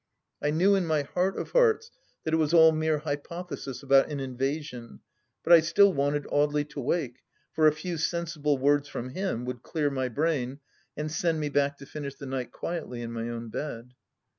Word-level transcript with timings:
I 0.41 0.49
knew 0.49 0.73
in 0.73 0.87
my 0.87 1.03
heart 1.03 1.37
of 1.37 1.51
hearts 1.51 1.91
that 2.23 2.33
it 2.33 2.37
was 2.37 2.55
all 2.55 2.71
mere 2.71 2.97
hypothesis 2.97 3.83
about 3.83 4.09
an 4.09 4.19
invasion, 4.19 5.01
but 5.43 5.53
I 5.53 5.59
still 5.59 5.93
wanted 5.93 6.23
Audely 6.23 6.67
to 6.69 6.79
wake, 6.79 7.19
for 7.51 7.67
a 7.67 7.71
few 7.71 7.99
sensible 7.99 8.57
words 8.57 8.87
from 8.89 9.09
him 9.09 9.45
would 9.45 9.61
clear 9.61 9.91
my 9.91 10.09
brain 10.09 10.57
and 10.97 11.11
send 11.11 11.39
me 11.39 11.49
back 11.49 11.77
to 11.77 11.85
finish 11.85 12.15
the 12.15 12.25
night 12.25 12.51
quietly 12.51 13.03
in 13.03 13.11
my 13.11 13.29
own 13.29 13.49
bed. 13.49 13.93